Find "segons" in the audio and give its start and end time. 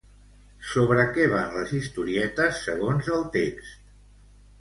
2.69-3.11